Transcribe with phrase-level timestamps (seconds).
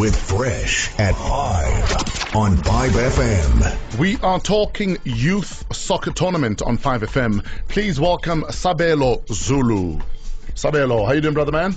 [0.00, 3.98] with Fresh at 5 on 5FM.
[3.98, 7.44] We are talking youth soccer tournament on 5FM.
[7.68, 10.00] Please welcome Sabelo Zulu.
[10.54, 11.76] Sabelo, how you doing, brother man?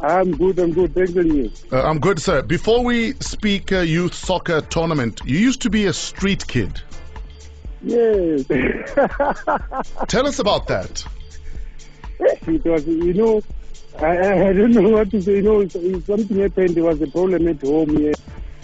[0.00, 0.94] I'm good, I'm good.
[0.94, 1.50] Thanks for you.
[1.72, 2.42] Uh, I'm good, sir.
[2.42, 6.82] Before we speak uh, youth soccer tournament, you used to be a street kid.
[7.82, 8.44] Yes.
[10.08, 11.06] Tell us about that.
[12.20, 13.40] it was, you know,
[13.98, 15.36] I, I don't know what to say.
[15.36, 16.74] You know, something happened.
[16.74, 18.12] There was a problem at home here.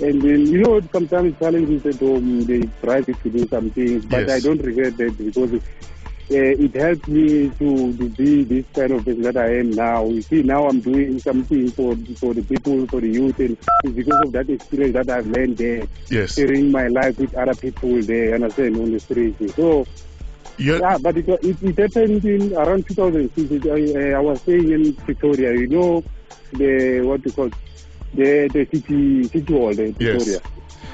[0.00, 4.04] And then, you know, sometimes challenges at home, they try to do some things.
[4.06, 4.44] But Yes.
[4.44, 5.60] I don't regret that because uh,
[6.30, 10.04] it helped me to, to be this kind of person that I am now.
[10.08, 13.38] You see, now I'm doing something for, for the people, for the youth.
[13.38, 15.84] And it's because of that experience that I've learned there.
[16.10, 16.34] Yes.
[16.34, 19.54] Sharing my life with other people there, you understand, on the streets.
[19.54, 19.86] So,
[20.58, 23.50] Yeah, but it, it, it happened in around 2006.
[23.50, 25.52] It, I, I was staying in Victoria.
[25.52, 26.04] You know,
[26.52, 27.50] the what you call
[28.14, 30.24] the the city city hall, the Yes.
[30.24, 30.40] Victoria.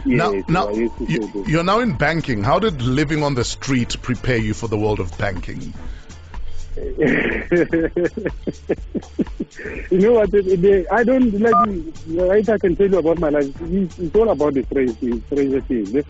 [0.07, 2.43] now, Yes, now I you, you're now in banking.
[2.43, 5.75] How did living on the street prepare you for the world of banking?
[6.77, 6.93] You
[9.99, 10.31] know what?
[10.31, 11.55] The, the, I don't like.
[12.09, 13.51] Right, I can tell you about my life.
[13.63, 14.97] It's, it's all about the strange.
[15.27, 16.05] Stranger things.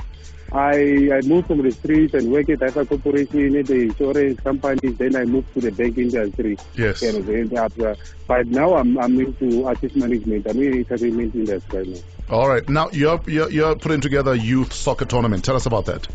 [0.53, 4.97] I I moved from the street and worked at a corporation, at the insurance companies.
[4.97, 6.59] Then I moved to the banking industry.
[6.75, 7.03] Yes.
[7.03, 10.49] You know, after, but now I'm I'm into artist management.
[10.49, 12.37] I'm in entertainment industry right now.
[12.37, 12.69] All right.
[12.69, 15.45] Now you're, you're you're putting together a youth soccer tournament.
[15.45, 16.09] Tell us about that.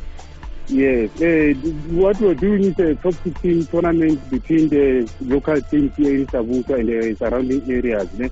[0.67, 1.53] Yes, uh,
[1.91, 6.79] what we're doing is a top 16 tournament between the local teams here in Savuka
[6.79, 8.11] and the surrounding areas.
[8.17, 8.29] ne?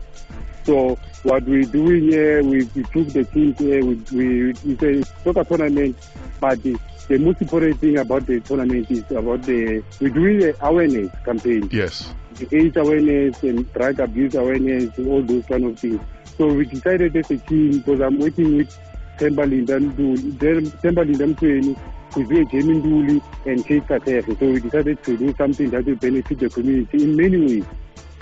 [0.64, 5.04] So what we're doing here, we, we took the teams here, we, we, it's a
[5.24, 5.96] soccer tournament,
[6.40, 6.76] but the,
[7.08, 11.70] the most important thing about the tournament is about the, we're doing the awareness campaign
[11.72, 12.14] Yes.
[12.36, 16.00] the AIDS awareness and drug abuse awareness, all those kind of things.
[16.38, 18.76] So we decided as a team, because I'm working with
[19.20, 21.78] Temba Lindamtweni,
[22.14, 24.40] Kuzuye Jeminduli, and Kate Katefe.
[24.40, 27.66] So we decided to do something that will benefit the community in many ways.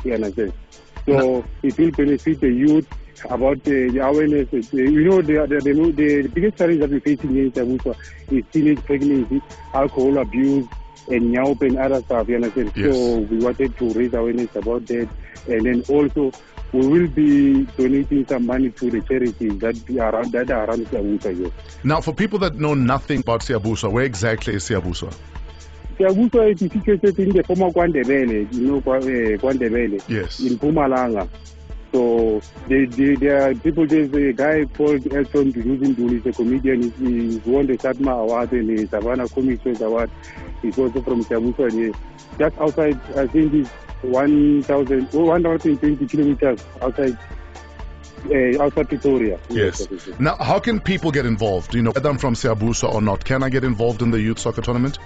[0.04, 0.54] You understand?
[1.06, 2.88] So it will benefit the youth
[3.30, 4.48] about the, the awareness.
[4.72, 5.92] You know, the, the, the,
[6.24, 7.96] the biggest challenge that facing here in Siyabuswa
[8.32, 9.42] is teenage pregnancy,
[9.74, 10.68] alcohol abuse,
[11.08, 12.72] and nyaope and other stuff, you understand?
[12.76, 12.96] Yes.
[12.96, 15.10] So we wanted to raise awareness about that.
[15.48, 16.32] And then also,
[16.74, 20.88] we will be donating some money to the charities that are around, that are around
[20.88, 21.52] Siyabuswa here.
[21.84, 25.14] Now, for people that know nothing about Siyabuswa, where exactly is Siyabuswa?
[25.98, 30.02] Siyabuswa is situated in the former Kwandebele, you know, uh, Kwandebele.
[30.08, 30.40] Yes.
[30.40, 31.28] in Mpumalanga.
[31.92, 33.86] So they, they, there are people.
[33.86, 36.12] There's a guy called Elton Duluzindul.
[36.12, 36.84] He's a comedian.
[36.84, 40.10] He's, he's won the Satma Award and the Savanna Comics' Choice Award.
[40.62, 41.72] He's also from Siyabuswa.
[41.72, 41.96] And
[42.40, 43.70] just outside, I think it's
[44.04, 47.18] 1,000, oh, 120 kilometers outside.
[48.24, 49.40] Uh, outside Pretoria.
[49.50, 49.88] Yes.
[50.20, 51.74] Now, how can people get involved?
[51.74, 54.38] You know, whether I'm from Siyabuswa or not, can I get involved in the youth
[54.38, 55.00] soccer tournament?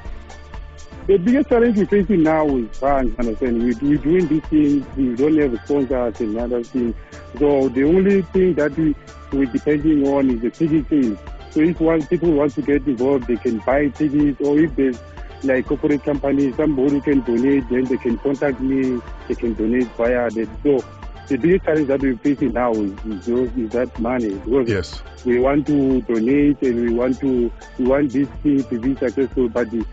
[1.08, 3.62] The biggest challenge we're facing now is funds, understand?
[3.62, 6.96] We, we're doing these things, we don't have sponsors and other things.
[7.38, 8.96] So the only thing that we,
[9.32, 11.20] we're depending on is the ticket sales.
[11.52, 15.00] So if one, people want to get involved, they can buy tickets, or if there's
[15.44, 20.30] like corporate companies, somebody can donate, then they can contact me, they can donate via
[20.32, 20.50] that.
[20.64, 20.84] So
[21.28, 24.34] the biggest challenge that we're facing now is, is, those- is that money.
[24.34, 25.02] Because Yes.
[25.24, 29.50] we want to donate and we want to we want this thing to be successful
[29.50, 29.86] but the,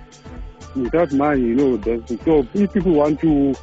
[0.75, 1.81] without money you know
[2.25, 3.55] so if people want to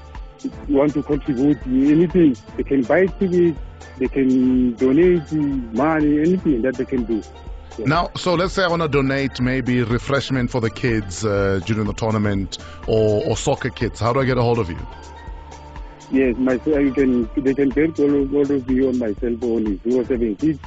[0.67, 3.59] want to contribute anything they can buy tickets
[3.97, 7.21] they can donate money anything that they can do
[7.85, 11.85] Now, so let's say I want to donate maybe refreshment for the kids uh, during
[11.85, 14.01] the tournament or, or soccer kits.
[14.01, 14.85] How do I get a hold of you?
[16.11, 19.35] yes my you can they can get all of, all of you on my cell
[19.39, 20.57] phone is 076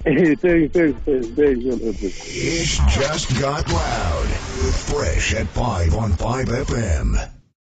[0.05, 1.93] thanks, thanks, thanks, thanks, Honorable.
[2.87, 4.27] Just got loud.
[4.27, 7.32] Fresh at 5 on 5 FM.